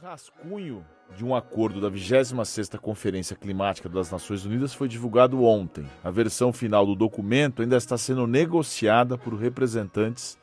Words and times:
rascunho 0.00 0.86
de 1.16 1.24
um 1.24 1.34
acordo 1.34 1.80
da 1.80 1.90
26ª 1.90 2.78
Conferência 2.78 3.34
Climática 3.34 3.88
das 3.88 4.10
Nações 4.10 4.44
Unidas 4.44 4.72
foi 4.72 4.86
divulgado 4.86 5.42
ontem. 5.42 5.84
A 6.04 6.10
versão 6.10 6.52
final 6.52 6.86
do 6.86 6.94
documento 6.94 7.62
ainda 7.62 7.76
está 7.76 7.98
sendo 7.98 8.24
negociada 8.24 9.18
por 9.18 9.34
representantes 9.34 10.38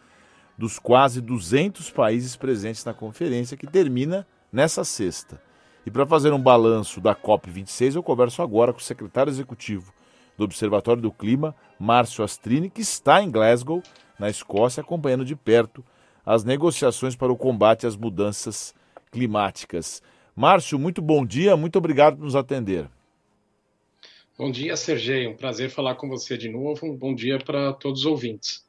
dos 0.58 0.78
quase 0.78 1.22
200 1.22 1.90
países 1.92 2.36
presentes 2.36 2.84
na 2.84 2.94
conferência, 2.94 3.56
que 3.56 3.66
termina 3.66 4.28
nessa 4.52 4.84
sexta. 4.84 5.42
E 5.86 5.92
para 5.92 6.06
fazer 6.06 6.34
um 6.34 6.42
balanço 6.42 7.00
da 7.00 7.16
COP26, 7.16 7.96
eu 7.96 8.04
converso 8.04 8.42
agora 8.42 8.74
com 8.74 8.80
o 8.80 8.84
secretário 8.84 9.30
executivo 9.30 9.94
do 10.38 10.44
Observatório 10.44 11.02
do 11.02 11.12
Clima, 11.12 11.56
Márcio 11.80 12.26
Astrini, 12.26 12.70
que 12.70 12.82
está 12.82 13.22
em 13.22 13.32
Glasgow, 13.32 13.82
na 14.20 14.30
Escócia, 14.30 14.82
acompanhando 14.82 15.24
de 15.24 15.36
perto 15.36 15.84
as 16.26 16.44
negociações 16.44 17.16
para 17.16 17.32
o 17.32 17.38
combate 17.38 17.88
às 17.88 17.96
mudanças 17.96 18.72
climáticas 18.72 18.85
climáticas. 19.16 20.04
Márcio, 20.36 20.78
muito 20.78 21.02
bom 21.02 21.26
dia, 21.26 21.56
muito 21.56 21.78
obrigado 21.78 22.18
por 22.18 22.26
nos 22.26 22.36
atender. 22.36 22.90
Bom 24.38 24.52
dia, 24.52 24.76
Sergei. 24.76 25.26
Um 25.26 25.38
prazer 25.38 25.70
falar 25.70 25.96
com 25.96 26.10
você 26.10 26.38
de 26.38 26.50
novo. 26.50 26.86
Um 26.86 26.98
bom 26.98 27.16
dia 27.16 27.40
para 27.40 27.72
todos 27.72 28.02
os 28.02 28.06
ouvintes. 28.06 28.66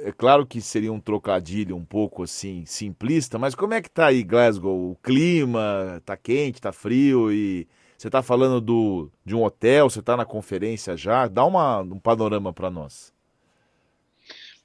É 0.00 0.10
claro 0.10 0.46
que 0.46 0.62
seria 0.62 0.90
um 0.90 0.98
trocadilho 0.98 1.76
um 1.76 1.84
pouco 1.84 2.22
assim 2.22 2.64
simplista, 2.64 3.38
mas 3.38 3.54
como 3.54 3.74
é 3.74 3.82
que 3.82 3.90
tá 3.90 4.06
aí 4.06 4.22
Glasgow? 4.22 4.92
O 4.92 4.96
clima 4.96 6.00
tá 6.06 6.16
quente, 6.16 6.62
tá 6.62 6.72
frio 6.72 7.30
e 7.30 7.68
você 7.98 8.08
está 8.08 8.22
falando 8.22 8.58
do, 8.62 9.10
de 9.26 9.36
um 9.36 9.44
hotel, 9.44 9.90
você 9.90 10.00
está 10.00 10.16
na 10.16 10.24
conferência 10.24 10.96
já? 10.96 11.28
Dá 11.28 11.44
uma, 11.44 11.80
um 11.80 11.98
panorama 11.98 12.50
para 12.50 12.70
nós. 12.70 13.12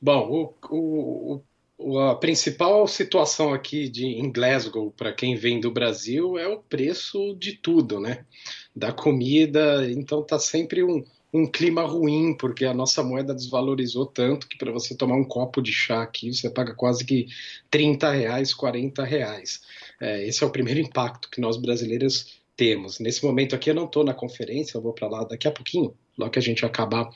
Bom, 0.02 0.54
o, 0.72 1.34
o, 1.36 1.44
a 1.80 2.16
principal 2.16 2.88
situação 2.88 3.54
aqui 3.54 3.88
de, 3.88 4.06
em 4.06 4.32
Glasgow, 4.32 4.92
para 4.92 5.14
quem 5.14 5.36
vem 5.36 5.60
do 5.60 5.72
Brasil, 5.72 6.38
é 6.38 6.48
o 6.48 6.60
preço 6.60 7.36
de 7.36 7.54
tudo, 7.54 8.00
né? 8.00 8.26
Da 8.76 8.92
comida, 8.92 9.90
então 9.92 10.24
tá 10.24 10.40
sempre 10.40 10.84
um, 10.84 11.04
um 11.32 11.46
clima 11.46 11.84
ruim, 11.84 12.36
porque 12.36 12.66
a 12.66 12.74
nossa 12.74 13.04
moeda 13.04 13.34
desvalorizou 13.34 14.06
tanto 14.06 14.48
que 14.48 14.58
para 14.58 14.72
você 14.72 14.96
tomar 14.96 15.16
um 15.16 15.24
copo 15.24 15.62
de 15.62 15.72
chá 15.72 16.02
aqui, 16.02 16.34
você 16.34 16.50
paga 16.50 16.74
quase 16.74 17.06
que 17.06 17.28
30 17.70 18.12
reais, 18.12 18.54
40 18.54 19.04
reais. 19.04 19.62
É, 20.02 20.28
esse 20.28 20.44
é 20.44 20.48
o 20.48 20.52
primeiro 20.52 20.80
impacto 20.80 21.30
que 21.30 21.40
nós 21.40 21.58
brasileiros 21.58 22.42
temos. 22.56 23.00
Nesse 23.00 23.24
momento 23.24 23.56
aqui 23.56 23.70
eu 23.70 23.76
não 23.76 23.86
estou 23.86 24.04
na 24.04 24.14
conferência, 24.14 24.78
eu 24.78 24.82
vou 24.82 24.94
para 24.94 25.08
lá 25.08 25.24
daqui 25.24 25.48
a 25.48 25.52
pouquinho, 25.52 25.94
logo 26.18 26.32
que 26.32 26.40
a 26.40 26.42
gente 26.42 26.66
acabar 26.66 27.10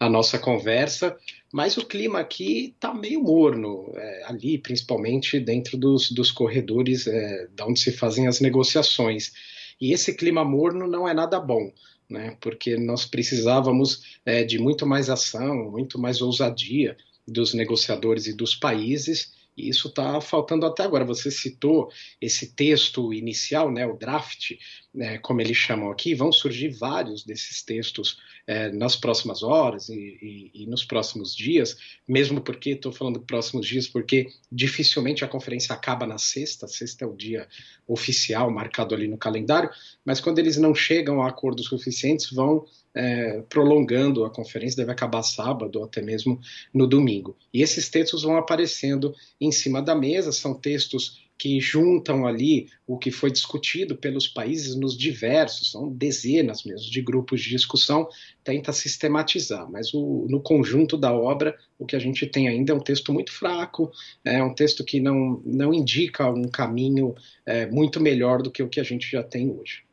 a 0.00 0.08
nossa 0.08 0.38
conversa, 0.38 1.16
mas 1.52 1.76
o 1.76 1.86
clima 1.86 2.20
aqui 2.20 2.74
está 2.74 2.92
meio 2.92 3.22
morno, 3.22 3.92
é, 3.94 4.24
ali 4.26 4.58
principalmente 4.58 5.38
dentro 5.38 5.76
dos, 5.76 6.10
dos 6.10 6.30
corredores 6.30 7.06
é, 7.06 7.48
onde 7.62 7.80
se 7.80 7.92
fazem 7.92 8.26
as 8.26 8.40
negociações. 8.40 9.32
E 9.80 9.92
esse 9.92 10.14
clima 10.14 10.44
morno 10.44 10.86
não 10.86 11.08
é 11.08 11.14
nada 11.14 11.38
bom. 11.38 11.70
Né, 12.08 12.36
porque 12.40 12.76
nós 12.76 13.04
precisávamos 13.04 14.20
é, 14.24 14.44
de 14.44 14.60
muito 14.60 14.86
mais 14.86 15.10
ação, 15.10 15.72
muito 15.72 15.98
mais 15.98 16.22
ousadia 16.22 16.96
dos 17.26 17.52
negociadores 17.52 18.28
e 18.28 18.32
dos 18.32 18.54
países, 18.54 19.32
e 19.56 19.68
isso 19.68 19.88
está 19.88 20.20
faltando 20.20 20.66
até 20.66 20.82
agora. 20.82 21.04
Você 21.04 21.30
citou 21.30 21.90
esse 22.20 22.54
texto 22.54 23.12
inicial, 23.12 23.70
né, 23.72 23.86
o 23.86 23.96
draft, 23.96 24.52
né, 24.94 25.18
como 25.18 25.40
eles 25.40 25.56
chamam 25.56 25.90
aqui, 25.90 26.14
vão 26.14 26.30
surgir 26.30 26.68
vários 26.68 27.24
desses 27.24 27.62
textos 27.62 28.18
é, 28.46 28.70
nas 28.70 28.94
próximas 28.94 29.42
horas 29.42 29.88
e, 29.88 29.94
e, 29.94 30.50
e, 30.62 30.66
nos 30.66 30.84
próximos 30.84 31.34
dias, 31.34 31.76
mesmo 32.06 32.40
porque, 32.40 32.70
estou 32.70 32.92
falando 32.92 33.20
próximos 33.20 33.66
dias, 33.66 33.88
porque 33.88 34.28
dificilmente 34.52 35.24
a 35.24 35.28
conferência 35.28 35.74
acaba 35.74 36.06
na 36.06 36.18
sexta, 36.18 36.68
sexta 36.68 37.04
é 37.04 37.08
o 37.08 37.16
dia 37.16 37.48
oficial 37.88 38.50
marcado 38.50 38.94
ali 38.94 39.08
no 39.08 39.18
calendário, 39.18 39.70
mas 40.04 40.20
quando 40.20 40.38
eles 40.38 40.56
não 40.56 40.74
chegam 40.74 41.22
a 41.22 41.28
acordos 41.28 41.66
suficientes, 41.66 42.30
vão 42.30 42.64
é, 42.96 43.42
prolongando 43.42 44.24
a 44.24 44.30
conferência, 44.30 44.78
deve 44.78 44.90
acabar 44.90 45.22
sábado 45.22 45.78
ou 45.78 45.84
até 45.84 46.00
mesmo 46.00 46.40
no 46.72 46.86
domingo. 46.86 47.36
E 47.52 47.62
esses 47.62 47.90
textos 47.90 48.22
vão 48.22 48.36
aparecendo 48.36 49.14
em 49.38 49.52
cima 49.52 49.82
da 49.82 49.94
mesa, 49.94 50.32
são 50.32 50.54
textos 50.54 51.26
que 51.38 51.60
juntam 51.60 52.26
ali 52.26 52.68
o 52.86 52.96
que 52.96 53.10
foi 53.10 53.30
discutido 53.30 53.94
pelos 53.94 54.26
países 54.26 54.74
nos 54.74 54.96
diversos, 54.96 55.70
são 55.70 55.92
dezenas 55.92 56.64
mesmo 56.64 56.90
de 56.90 57.02
grupos 57.02 57.42
de 57.42 57.50
discussão, 57.50 58.08
tenta 58.42 58.72
sistematizar, 58.72 59.70
mas 59.70 59.92
o, 59.92 60.26
no 60.30 60.40
conjunto 60.40 60.96
da 60.96 61.12
obra 61.12 61.54
o 61.78 61.84
que 61.84 61.94
a 61.94 61.98
gente 61.98 62.26
tem 62.26 62.48
ainda 62.48 62.72
é 62.72 62.74
um 62.74 62.80
texto 62.80 63.12
muito 63.12 63.30
fraco, 63.30 63.92
é 64.24 64.42
um 64.42 64.54
texto 64.54 64.82
que 64.82 64.98
não, 64.98 65.42
não 65.44 65.74
indica 65.74 66.30
um 66.30 66.48
caminho 66.48 67.14
é, 67.44 67.66
muito 67.66 68.00
melhor 68.00 68.40
do 68.40 68.50
que 68.50 68.62
o 68.62 68.68
que 68.68 68.80
a 68.80 68.84
gente 68.84 69.10
já 69.10 69.22
tem 69.22 69.50
hoje. 69.50 69.85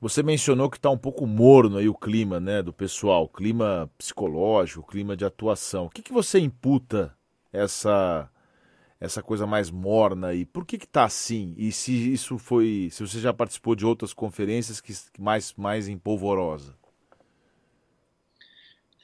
Você 0.00 0.22
mencionou 0.22 0.68
que 0.68 0.76
está 0.76 0.90
um 0.90 0.98
pouco 0.98 1.26
morno 1.26 1.78
aí 1.78 1.88
o 1.88 1.94
clima 1.94 2.38
né, 2.38 2.62
do 2.62 2.72
pessoal, 2.72 3.26
clima 3.28 3.90
psicológico, 3.96 4.86
clima 4.86 5.16
de 5.16 5.24
atuação. 5.24 5.86
O 5.86 5.90
que, 5.90 6.02
que 6.02 6.12
você 6.12 6.38
imputa 6.38 7.16
essa 7.52 8.30
essa 8.98 9.22
coisa 9.22 9.46
mais 9.46 9.70
morna 9.70 10.28
aí? 10.28 10.44
Por 10.44 10.64
que 10.64 10.76
está 10.76 11.04
assim? 11.04 11.54
E 11.56 11.70
se 11.70 12.12
isso 12.12 12.38
foi, 12.38 12.88
se 12.90 13.06
você 13.06 13.20
já 13.20 13.32
participou 13.32 13.74
de 13.74 13.84
outras 13.84 14.12
conferências 14.12 14.80
que 14.80 14.92
mais 15.18 15.54
mais 15.54 15.88
empolvorosa? 15.88 16.74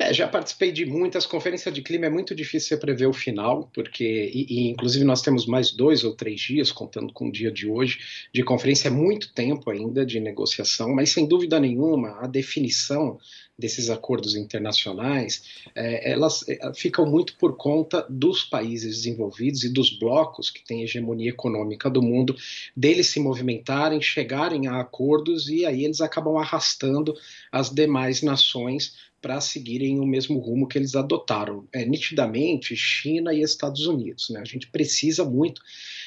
É, 0.02 0.12
já 0.12 0.26
participei 0.26 0.72
de 0.72 0.84
muitas 0.84 1.26
conferências 1.26 1.72
de 1.72 1.80
clima, 1.80 2.06
é 2.06 2.10
muito 2.10 2.34
difícil 2.34 2.70
você 2.70 2.76
prever 2.76 3.06
o 3.06 3.12
final, 3.12 3.70
porque, 3.72 4.32
e, 4.34 4.46
e, 4.48 4.68
inclusive 4.70 5.04
nós 5.04 5.22
temos 5.22 5.46
mais 5.46 5.70
dois 5.70 6.02
ou 6.02 6.12
três 6.12 6.40
dias, 6.40 6.72
contando 6.72 7.12
com 7.12 7.28
o 7.28 7.32
dia 7.32 7.52
de 7.52 7.68
hoje, 7.68 8.00
de 8.34 8.42
conferência, 8.42 8.88
é 8.88 8.90
muito 8.90 9.32
tempo 9.32 9.70
ainda 9.70 10.04
de 10.04 10.18
negociação, 10.18 10.92
mas 10.92 11.10
sem 11.10 11.24
dúvida 11.24 11.60
nenhuma, 11.60 12.18
a 12.20 12.26
definição 12.26 13.16
desses 13.58 13.90
acordos 13.90 14.34
internacionais, 14.34 15.62
é, 15.74 16.10
elas 16.10 16.44
é, 16.48 16.72
ficam 16.74 17.06
muito 17.06 17.36
por 17.36 17.56
conta 17.56 18.06
dos 18.08 18.44
países 18.44 18.96
desenvolvidos 18.96 19.62
e 19.62 19.68
dos 19.68 19.90
blocos 19.98 20.50
que 20.50 20.64
têm 20.64 20.82
hegemonia 20.82 21.30
econômica 21.30 21.90
do 21.90 22.02
mundo, 22.02 22.34
deles 22.76 23.08
se 23.08 23.20
movimentarem, 23.20 24.00
chegarem 24.00 24.66
a 24.66 24.80
acordos 24.80 25.48
e 25.48 25.64
aí 25.66 25.84
eles 25.84 26.00
acabam 26.00 26.36
arrastando 26.36 27.14
as 27.50 27.70
demais 27.70 28.22
nações 28.22 28.94
para 29.22 29.40
seguirem 29.40 30.00
o 30.00 30.04
mesmo 30.04 30.40
rumo 30.40 30.66
que 30.66 30.76
eles 30.76 30.96
adotaram. 30.96 31.66
É, 31.72 31.84
nitidamente, 31.84 32.74
China 32.74 33.32
e 33.32 33.40
Estados 33.40 33.86
Unidos. 33.86 34.28
Né? 34.30 34.40
A 34.40 34.44
gente 34.44 34.66
precisa 34.66 35.24
muito, 35.24 35.62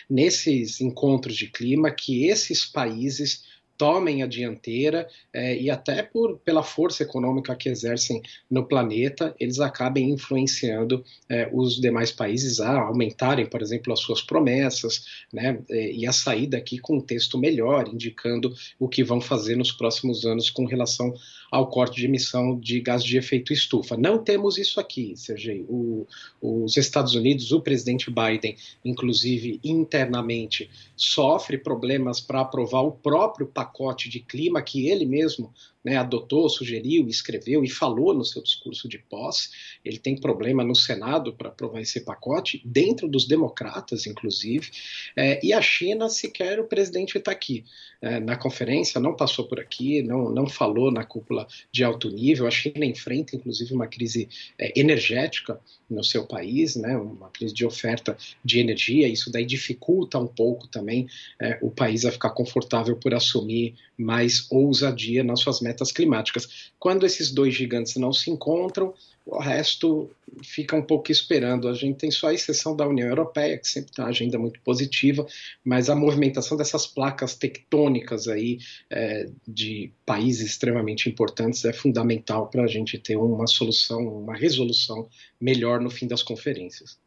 nesses 0.10 0.82
encontros 0.82 1.38
de 1.38 1.48
clima, 1.48 1.90
que 1.90 2.28
esses 2.28 2.66
países 2.66 3.44
tomem 3.78 4.24
a 4.24 4.28
dianteira 4.28 5.08
é, 5.34 5.58
e 5.58 5.70
até 5.70 6.02
por, 6.04 6.38
pela 6.40 6.64
força 6.64 7.04
econômica 7.04 7.56
que 7.56 7.70
exercem 7.70 8.22
no 8.50 8.66
planeta, 8.66 9.36
eles 9.40 9.60
acabem 9.60 10.12
influenciando 10.12 11.04
é, 11.30 11.50
os 11.52 11.80
demais 11.80 12.12
países 12.12 12.60
a 12.60 12.80
aumentarem, 12.80 13.46
por 13.46 13.62
exemplo, 13.62 13.92
as 13.94 14.00
suas 14.00 14.22
promessas, 14.22 15.26
né, 15.32 15.60
é, 15.70 15.92
e 15.92 16.08
a 16.08 16.12
sair 16.12 16.48
daqui 16.48 16.78
com 16.78 16.98
um 16.98 17.02
texto 17.02 17.38
melhor, 17.38 17.88
indicando 17.88 18.54
o 18.80 18.88
que 18.88 19.04
vão 19.04 19.20
fazer 19.20 19.56
nos 19.56 19.72
próximos 19.72 20.26
anos 20.26 20.50
com 20.50 20.66
relação 20.66 21.14
ao 21.52 21.68
corte 21.68 21.98
de 21.98 22.06
emissão 22.06 22.60
de 22.60 22.80
gás 22.80 23.04
de 23.04 23.18
efeito 23.18 23.54
estufa. 23.54 23.96
Não 23.96 24.18
temos 24.18 24.58
isso 24.58 24.80
aqui, 24.80 25.14
Sergei. 25.16 25.66
O, 25.70 26.06
os 26.42 26.78
Estados 26.78 27.16
Unidos, 27.16 27.52
o 27.52 27.62
presidente 27.62 28.12
Biden, 28.12 28.56
inclusive 28.84 29.60
internamente, 29.64 30.70
sofre 30.96 31.58
problemas 31.58 32.20
para 32.20 32.42
aprovar 32.42 32.82
o 32.82 32.92
próprio 32.92 33.46
pacote 33.48 33.76
pacote 33.76 34.10
de 34.10 34.20
clima 34.20 34.62
que 34.62 34.88
ele 34.88 35.06
mesmo 35.06 35.54
né, 35.86 35.98
adotou, 35.98 36.50
sugeriu, 36.50 37.08
escreveu 37.08 37.64
e 37.64 37.70
falou 37.70 38.12
no 38.12 38.26
seu 38.26 38.42
discurso 38.42 38.90
de 38.90 38.98
posse. 38.98 39.50
Ele 39.86 40.00
tem 40.00 40.20
problema 40.20 40.64
no 40.64 40.76
Senado 40.76 41.32
para 41.32 41.50
aprovar 41.50 41.80
esse 41.80 42.02
pacote, 42.02 42.60
dentro 42.66 43.08
dos 43.08 43.28
democratas, 43.28 44.08
inclusive. 44.08 44.72
É, 45.16 45.40
e 45.46 45.54
a 45.54 45.62
China, 45.62 46.10
sequer 46.10 46.60
o 46.60 46.66
presidente 46.66 47.18
está 47.18 47.32
aqui. 47.32 47.64
É, 48.02 48.20
na 48.20 48.36
conferência, 48.36 49.00
não 49.00 49.16
passou 49.16 49.48
por 49.48 49.60
aqui, 49.60 50.02
não, 50.02 50.30
não 50.30 50.48
falou 50.48 50.92
na 50.92 51.04
cúpula 51.04 51.48
de 51.72 51.84
alto 51.84 52.10
nível. 52.10 52.48
A 52.48 52.52
China 52.52 52.86
enfrenta, 52.86 53.36
inclusive, 53.36 53.74
uma 53.74 53.88
crise 53.88 54.28
é, 54.58 54.80
energética 54.80 55.60
no 55.90 56.04
seu 56.04 56.26
país, 56.26 56.76
né, 56.76 56.98
uma 56.98 57.30
crise 57.30 57.54
de 57.54 57.66
oferta 57.66 58.18
de 58.44 58.60
energia. 58.60 59.08
Isso 59.08 59.32
daí 59.32 59.46
dificulta 59.46 60.18
um 60.18 60.28
pouco 60.28 60.68
também 60.68 61.08
é, 61.40 61.60
o 61.62 61.70
país 61.70 62.06
a 62.06 62.12
ficar 62.12 62.32
confortável 62.32 62.96
por 62.96 63.14
assumir 63.14 63.76
mais 63.98 64.48
ousadia 64.52 65.24
nas 65.24 65.40
suas 65.40 65.62
metas 65.62 65.75
metas 65.76 65.92
climáticas. 65.92 66.72
Quando 66.80 67.06
esses 67.06 67.32
dois 67.32 67.54
gigantes 67.54 67.96
não 67.98 68.14
se 68.14 68.32
encontram, 68.32 68.94
o 69.26 69.40
resto 69.40 70.10
fica 70.44 70.76
um 70.76 70.82
pouco 70.82 71.12
esperando. 71.12 71.68
A 71.68 71.74
gente 71.74 71.98
tem 71.98 72.12
só 72.12 72.28
a 72.28 72.34
exceção 72.34 72.76
da 72.76 72.88
União 72.88 73.08
Europeia, 73.08 73.58
que 73.58 73.68
sempre 73.68 73.92
tem 73.92 74.06
uma 74.06 74.12
agenda 74.12 74.40
muito 74.40 74.60
positiva, 74.62 75.26
mas 75.64 75.90
a 75.90 75.96
movimentação 75.96 76.56
dessas 76.56 76.88
placas 76.88 77.36
tectônicas 77.36 78.28
aí 78.28 78.60
é, 78.90 79.28
de 79.48 79.92
países 80.06 80.52
extremamente 80.52 81.10
importantes 81.10 81.66
é 81.66 81.74
fundamental 81.74 82.48
para 82.48 82.64
a 82.64 82.68
gente 82.68 82.98
ter 82.98 83.18
uma 83.18 83.48
solução, 83.48 84.00
uma 84.08 84.36
resolução 84.36 85.10
melhor 85.42 85.82
no 85.82 85.90
fim 85.90 86.08
das 86.08 86.24
conferências. 86.24 86.98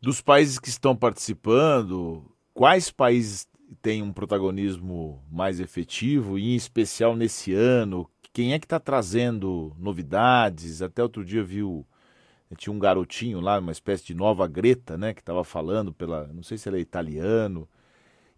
Dos 0.00 0.20
países 0.20 0.58
que 0.58 0.68
estão 0.68 0.96
participando, 0.96 2.24
quais 2.52 2.90
países 2.90 3.46
têm 3.80 4.02
um 4.02 4.12
protagonismo 4.12 5.22
mais 5.30 5.60
efetivo, 5.60 6.38
e 6.38 6.52
em 6.52 6.56
especial 6.56 7.16
nesse 7.16 7.54
ano? 7.54 8.08
Quem 8.32 8.52
é 8.52 8.58
que 8.58 8.66
está 8.66 8.80
trazendo 8.80 9.74
novidades? 9.78 10.82
Até 10.82 11.02
outro 11.02 11.24
dia 11.24 11.42
viu 11.42 11.86
tinha 12.56 12.72
um 12.72 12.78
garotinho 12.78 13.40
lá, 13.40 13.58
uma 13.58 13.72
espécie 13.72 14.04
de 14.04 14.14
nova 14.14 14.46
Greta, 14.46 14.98
né, 14.98 15.14
que 15.14 15.20
estava 15.20 15.42
falando 15.42 15.92
pela, 15.92 16.26
não 16.28 16.42
sei 16.42 16.58
se 16.58 16.68
ele 16.68 16.78
é 16.78 16.80
italiano. 16.80 17.68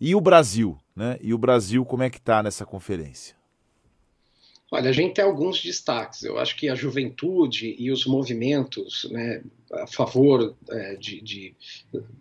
E 0.00 0.14
o 0.14 0.20
Brasil, 0.20 0.78
né? 0.94 1.18
E 1.20 1.32
o 1.32 1.38
Brasil 1.38 1.84
como 1.84 2.02
é 2.02 2.10
que 2.10 2.18
está 2.18 2.42
nessa 2.42 2.66
conferência? 2.66 3.36
Olha, 4.74 4.90
a 4.90 4.92
gente 4.92 5.14
tem 5.14 5.24
alguns 5.24 5.62
destaques. 5.62 6.24
Eu 6.24 6.36
acho 6.36 6.56
que 6.56 6.68
a 6.68 6.74
juventude 6.74 7.76
e 7.78 7.92
os 7.92 8.04
movimentos 8.06 9.08
né, 9.08 9.40
a 9.72 9.86
favor 9.86 10.52
é, 10.68 10.96
de, 10.96 11.20
de, 11.20 11.54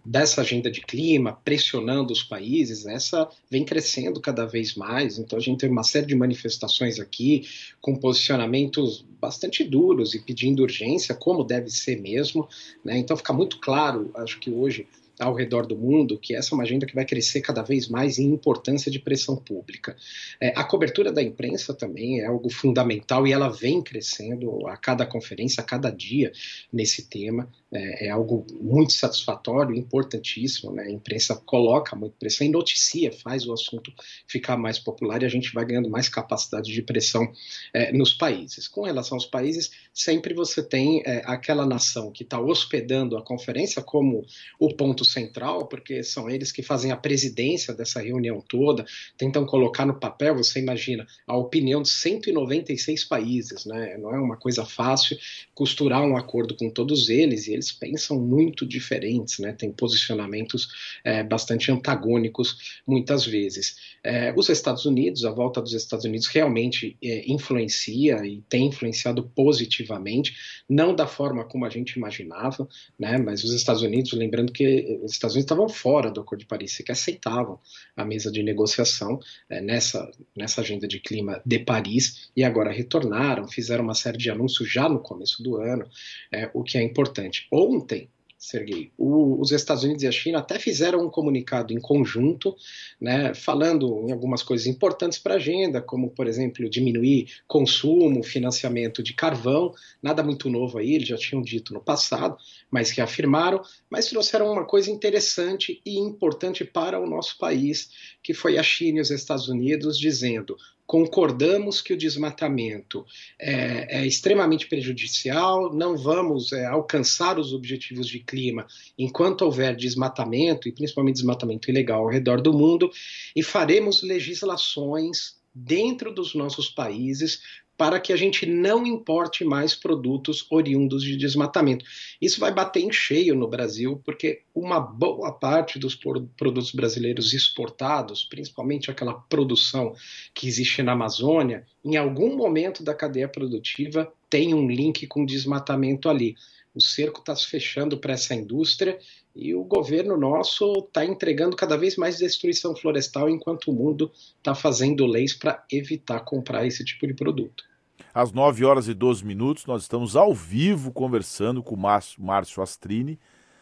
dessa 0.06 0.42
agenda 0.42 0.70
de 0.70 0.82
clima, 0.82 1.34
pressionando 1.44 2.14
os 2.14 2.22
países, 2.22 2.86
essa 2.86 3.28
vem 3.50 3.66
crescendo 3.66 4.22
cada 4.22 4.46
vez 4.46 4.76
mais. 4.76 5.18
Então, 5.18 5.40
a 5.40 5.42
gente 5.42 5.62
tem 5.62 5.70
uma 5.72 5.84
série 5.84 6.06
de 6.06 6.14
manifestações 6.14 7.00
aqui 7.00 7.42
com 7.82 7.96
posicionamentos 7.96 9.04
bastante 9.20 9.64
duros 9.64 10.14
e 10.14 10.20
pedindo 10.20 10.62
urgência, 10.62 11.16
como 11.16 11.44
deve 11.44 11.72
ser 11.72 12.00
mesmo. 12.00 12.48
Né? 12.86 13.00
Então, 13.00 13.18
fica 13.18 13.34
muito 13.34 13.58
claro, 13.58 14.12
acho 14.14 14.40
que 14.40 14.52
hoje 14.52 14.86
ao 15.20 15.34
redor 15.34 15.66
do 15.66 15.78
mundo, 15.78 16.18
que 16.18 16.36
essa 16.36 16.54
é 16.54 16.56
uma 16.56 16.64
agenda 16.64 16.86
que 16.86 16.96
vai 16.96 17.06
crescer 17.06 17.42
cada 17.42 17.62
vez 17.62 17.88
mais 17.88 18.18
em 18.18 18.26
importância 18.26 18.92
de 18.92 19.00
pressão 19.00 19.36
pública. 19.36 19.96
É, 20.40 20.50
a 20.56 20.64
cobertura 20.64 21.12
da 21.12 21.22
imprensa 21.22 21.74
também 21.74 22.22
é 22.22 22.26
algo 22.26 22.50
fundamental 22.50 23.28
e 23.28 23.32
ela 23.32 23.50
vem 23.50 23.82
crescendo 23.82 24.68
a 24.68 24.76
cada 24.76 25.06
conferência, 25.06 25.62
a 25.62 25.66
cada 25.66 25.90
dia 25.90 26.32
nesse 26.72 27.08
tema 27.08 27.50
é, 27.74 28.08
é 28.08 28.10
algo 28.10 28.46
muito 28.60 28.94
satisfatório, 28.94 29.76
importantíssimo. 29.76 30.72
Né? 30.72 30.84
A 30.84 30.92
imprensa 30.92 31.36
coloca 31.36 31.96
muito 31.96 32.16
pressão 32.18 32.46
e 32.46 32.50
noticia, 32.50 33.12
faz 33.12 33.46
o 33.48 33.54
assunto 33.54 33.92
ficar 34.28 34.58
mais 34.58 34.80
popular 34.80 35.22
e 35.22 35.26
a 35.26 35.30
gente 35.30 35.54
vai 35.54 35.66
ganhando 35.66 35.90
mais 35.90 36.08
capacidade 36.08 36.72
de 36.72 36.82
pressão 36.82 37.32
é, 37.74 37.92
nos 37.92 38.14
países. 38.14 38.68
Com 38.68 38.84
relação 38.84 39.16
aos 39.16 39.26
países, 39.26 39.72
sempre 39.94 40.34
você 40.34 40.62
tem 40.62 41.02
é, 41.06 41.24
aquela 41.26 41.66
nação 41.66 42.12
que 42.12 42.24
está 42.24 42.40
hospedando 42.40 43.18
a 43.18 43.24
conferência 43.24 43.82
como 43.82 44.26
o 44.60 44.74
ponto 44.74 45.03
central, 45.04 45.68
porque 45.68 46.04
são 46.04 46.30
eles 46.30 46.52
que 46.52 46.62
fazem 46.62 46.92
a 46.92 46.98
presidência 46.98 47.74
dessa 47.74 48.00
reunião 48.00 48.40
toda, 48.40 48.86
tentam 49.18 49.46
colocar 49.46 49.86
no 49.86 50.00
papel, 50.00 50.36
você 50.36 50.60
imagina, 50.60 51.08
a 51.26 51.36
opinião 51.36 51.82
de 51.82 51.90
196 51.90 53.04
países, 53.06 53.66
né? 53.66 53.98
não 53.98 54.14
é 54.14 54.20
uma 54.20 54.38
coisa 54.38 54.64
fácil 54.64 55.18
costurar 55.56 56.04
um 56.04 56.16
acordo 56.16 56.56
com 56.56 56.70
todos 56.70 57.10
eles 57.10 57.48
e 57.48 57.54
eles 57.54 57.64
eles 57.64 57.72
pensam 57.72 58.20
muito 58.20 58.66
diferentes, 58.66 59.40
né? 59.40 59.54
Tem 59.54 59.72
posicionamentos 59.72 60.68
é, 61.04 61.24
bastante 61.24 61.72
antagônicos 61.72 62.82
muitas 62.86 63.26
vezes. 63.26 63.78
É, 64.04 64.34
os 64.36 64.50
Estados 64.50 64.86
Unidos, 64.86 65.24
a 65.24 65.32
volta 65.32 65.62
dos 65.62 65.74
Estados 65.74 66.04
Unidos 66.04 66.28
realmente 66.28 66.98
é, 67.02 67.32
influencia 67.32 68.26
e 68.26 68.42
tem 68.50 68.68
influenciado 68.68 69.24
positivamente, 69.36 70.36
não 70.70 70.94
da 70.94 71.08
forma 71.08 71.46
como 71.46 71.66
a 71.66 71.70
gente 71.70 71.94
imaginava, 71.94 72.68
né? 73.00 73.18
Mas 73.18 73.44
os 73.44 73.54
Estados 73.54 73.82
Unidos, 73.82 74.12
lembrando 74.12 74.52
que 74.52 74.93
os 75.02 75.14
Estados 75.14 75.36
Unidos 75.36 75.46
estavam 75.46 75.70
fora 75.70 76.12
do 76.12 76.22
Acordo 76.22 76.42
de 76.42 76.48
Paris, 76.48 76.78
que 76.78 76.92
aceitavam 76.92 77.60
a 77.96 78.06
mesa 78.06 78.32
de 78.32 78.44
negociação 78.44 79.20
é, 79.50 79.62
nessa 79.62 80.12
nessa 80.36 80.62
agenda 80.62 80.88
de 80.88 81.00
clima 81.00 81.42
de 81.46 81.60
Paris 81.60 82.30
e 82.36 82.44
agora 82.44 82.72
retornaram, 82.72 83.48
fizeram 83.48 83.84
uma 83.84 83.94
série 83.94 84.18
de 84.18 84.30
anúncios 84.30 84.72
já 84.72 84.88
no 84.90 85.00
começo 85.00 85.42
do 85.42 85.58
ano, 85.58 85.88
é, 86.32 86.50
o 86.54 86.64
que 86.64 86.78
é 86.78 86.84
importante. 86.84 87.48
Ontem, 87.52 88.10
Sergei, 88.44 88.92
o, 88.98 89.40
os 89.40 89.54
Estados 89.54 89.86
Unidos 89.86 90.04
e 90.04 90.08
a 90.08 90.12
China 90.12 90.40
até 90.40 90.60
fizeram 90.60 91.00
um 91.00 91.10
comunicado 91.10 91.72
em 91.72 91.80
conjunto, 91.80 92.54
né, 93.00 93.34
falando 93.34 94.06
em 94.06 94.12
algumas 94.12 94.44
coisas 94.44 94.68
importantes 94.68 95.18
para 95.18 95.36
a 95.36 95.38
agenda, 95.38 95.82
como, 95.82 96.10
por 96.10 96.28
exemplo, 96.28 96.70
diminuir 96.70 97.30
consumo, 97.48 98.22
financiamento 98.22 99.02
de 99.02 99.14
carvão, 99.14 99.74
nada 100.02 100.22
muito 100.22 100.50
novo 100.50 100.78
aí, 100.78 100.94
eles 100.94 101.08
já 101.08 101.16
tinham 101.16 101.42
dito 101.42 101.74
no 101.74 101.80
passado, 101.80 102.36
mas 102.70 102.92
que 102.92 103.00
afirmaram, 103.00 103.62
mas 103.90 104.08
trouxeram 104.08 104.52
uma 104.52 104.66
coisa 104.66 104.92
interessante 104.92 105.82
e 105.86 105.98
importante 105.98 106.66
para 106.66 107.00
o 107.00 107.10
nosso 107.10 107.38
país, 107.38 107.92
que 108.22 108.34
foi 108.34 108.58
a 108.58 108.64
China 108.64 108.98
e 108.98 109.02
os 109.02 109.10
Estados 109.10 109.48
Unidos 109.48 109.98
dizendo: 109.98 110.58
concordamos 110.86 111.82
que 111.82 111.94
o 111.94 111.98
desmatamento 111.98 113.06
é, 113.40 114.02
é 114.02 114.06
extremamente 114.06 114.68
prejudicial, 114.68 115.74
não 115.74 115.98
vamos 115.98 116.52
é, 116.52 116.66
alcançar 116.66 117.40
os 117.40 117.54
objetivos 117.54 118.08
de 118.08 118.20
clima 118.20 118.68
enquanto 118.98 119.44
houver 119.44 119.76
desmatamento, 119.76 120.68
e 120.68 120.72
principalmente 120.72 121.16
desmatamento 121.16 121.70
ilegal 121.70 122.02
ao 122.02 122.10
redor 122.10 122.42
do 122.42 122.54
mundo, 122.54 122.92
e 123.36 123.42
faremos 123.42 124.04
legislações 124.04 125.42
dentro 125.54 126.14
dos 126.14 126.34
nossos 126.34 126.70
países 126.70 127.42
para 127.84 128.00
que 128.00 128.14
a 128.14 128.16
gente 128.16 128.46
não 128.46 128.86
importe 128.86 129.44
mais 129.44 129.76
produtos 129.76 130.48
oriundos 130.50 131.04
de 131.04 131.18
desmatamento. 131.18 131.84
Isso 132.22 132.40
vai 132.40 132.50
bater 132.50 132.80
em 132.80 132.94
cheio 132.94 133.36
no 133.36 133.46
Brasil, 133.46 134.02
porque 134.06 134.44
uma 134.56 134.80
boa 134.80 135.34
parte 135.34 135.78
dos 135.78 135.94
produtos 135.94 136.72
brasileiros 136.72 137.34
exportados, 137.34 138.24
principalmente 138.24 138.90
aquela 138.90 139.14
produção 139.14 139.94
que 140.34 140.48
existe 140.48 140.82
na 140.82 140.94
Amazônia, 140.94 141.68
em 141.84 141.98
algum 141.98 142.38
momento 142.38 142.86
da 142.86 142.96
cadeia 142.96 143.28
produtiva 143.28 144.10
tem 144.30 144.54
um 144.54 144.66
link 144.66 145.06
com 145.06 145.26
desmatamento 145.26 146.08
ali. 146.08 146.38
O 146.74 146.80
cerco 146.80 147.20
está 147.20 147.36
se 147.36 147.48
fechando 147.48 147.98
para 147.98 148.14
essa 148.14 148.34
indústria 148.34 148.98
e 149.36 149.54
o 149.54 149.66
governo 149.66 150.16
nosso 150.16 150.72
está 150.88 151.06
entregando 151.06 151.58
cada 151.58 151.76
vez 151.76 151.98
mais 151.98 152.18
destruição 152.18 152.74
florestal 152.78 153.30
enquanto 153.30 153.70
o 153.70 153.74
mundo 153.74 154.10
está 154.38 154.56
fazendo 154.56 155.06
leis 155.06 155.34
para 155.34 155.62
evitar 155.70 156.22
comprar 156.22 156.66
esse 156.66 156.86
tipo 156.86 157.06
de 157.06 157.14
produto. 157.14 157.73
Às 158.14 158.32
9 158.32 158.64
horas 158.64 158.88
e 158.88 158.94
12 158.94 159.26
minutos, 159.26 159.66
nós 159.66 159.82
estamos 159.82 160.16
ao 160.16 160.36
vivo 160.36 160.92
conversando 160.92 161.64
com 161.64 161.74
o 161.74 161.80
Márcio 162.20 162.62
Astrini, 162.62 163.20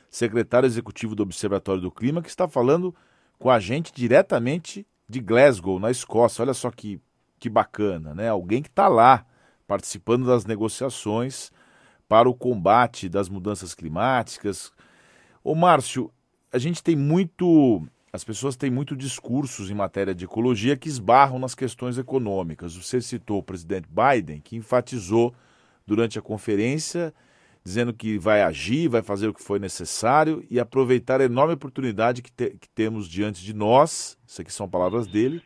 secretário 0.09 0.67
executivo 0.67 1.15
do 1.15 1.23
Observatório 1.23 1.81
do 1.81 1.89
Clima, 1.89 2.21
que 2.21 2.27
está 2.27 2.49
falando 2.49 2.93
com 3.39 3.49
a 3.49 3.61
gente 3.61 3.93
diretamente 3.95 4.85
de 5.07 5.21
Glasgow, 5.21 5.79
na 5.79 5.89
Escócia. 5.89 6.41
Olha 6.41 6.53
só 6.53 6.69
que, 6.69 6.99
que 7.39 7.49
bacana, 7.49 8.13
né? 8.13 8.27
Alguém 8.27 8.61
que 8.61 8.67
está 8.67 8.89
lá 8.89 9.25
participando 9.65 10.25
das 10.25 10.45
negociações 10.45 11.49
para 12.09 12.29
o 12.29 12.35
combate 12.35 13.07
das 13.07 13.29
mudanças 13.29 13.73
climáticas. 13.73 14.73
Ô 15.41 15.55
Márcio, 15.55 16.11
a 16.51 16.57
gente 16.57 16.83
tem 16.83 16.97
muito 16.97 17.87
as 18.13 18.23
pessoas 18.23 18.57
têm 18.57 18.69
muito 18.69 18.95
discursos 18.95 19.69
em 19.69 19.73
matéria 19.73 20.13
de 20.13 20.25
ecologia 20.25 20.75
que 20.75 20.89
esbarram 20.89 21.39
nas 21.39 21.55
questões 21.55 21.97
econômicas. 21.97 22.75
Você 22.75 23.01
citou 23.01 23.39
o 23.39 23.43
presidente 23.43 23.87
Biden, 23.89 24.41
que 24.41 24.57
enfatizou 24.57 25.33
durante 25.87 26.19
a 26.19 26.21
conferência, 26.21 27.13
dizendo 27.63 27.93
que 27.93 28.17
vai 28.17 28.41
agir, 28.41 28.89
vai 28.89 29.01
fazer 29.01 29.27
o 29.27 29.33
que 29.33 29.41
foi 29.41 29.59
necessário 29.59 30.43
e 30.49 30.59
aproveitar 30.59 31.21
a 31.21 31.25
enorme 31.25 31.53
oportunidade 31.53 32.21
que, 32.21 32.31
te, 32.31 32.49
que 32.59 32.67
temos 32.69 33.07
diante 33.07 33.43
de 33.43 33.53
nós, 33.53 34.17
isso 34.27 34.41
aqui 34.41 34.51
são 34.51 34.69
palavras 34.69 35.07
dele, 35.07 35.41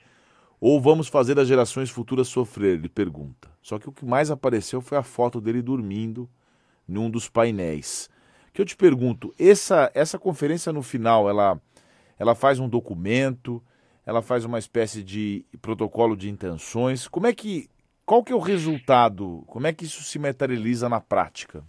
ou 0.60 0.82
vamos 0.82 1.08
fazer 1.08 1.38
as 1.38 1.48
gerações 1.48 1.92
futuras 1.92 2.28
sofrer, 2.28 2.80
ele 2.80 2.90
pergunta. 2.90 3.50
Só 3.62 3.78
que 3.78 3.88
o 3.88 3.92
que 3.92 4.06
mais 4.06 4.32
apareceu 4.32 4.82
foi 4.82 4.98
a 4.98 5.04
foto 5.04 5.40
dele 5.40 5.62
dormindo 5.62 6.28
num 6.88 7.12
dos 7.12 7.30
painéis. 7.30 8.10
Que 8.54 8.62
eu 8.62 8.66
te 8.66 8.76
pergunto, 8.76 9.34
essa, 9.38 9.92
essa 9.94 10.18
conferência 10.18 10.72
no 10.72 10.82
final, 10.82 11.30
ela 11.30 11.60
ela 12.20 12.36
faz 12.36 12.60
um 12.60 12.70
documento, 12.70 13.64
ela 14.06 14.22
faz 14.22 14.46
uma 14.46 14.60
espécie 14.60 15.04
de 15.04 15.46
protocolo 15.62 16.16
de 16.16 16.30
intenções. 16.30 17.08
Como 17.08 17.28
é 17.28 17.34
que 17.34 17.70
qual 18.06 18.24
que 18.24 18.32
é 18.32 18.36
o 18.36 18.40
resultado? 18.40 19.44
Como 19.48 19.66
é 19.66 19.74
que 19.74 19.86
isso 19.86 20.04
se 20.04 20.20
materializa 20.20 20.88
na 20.88 21.02
prática? 21.02 21.64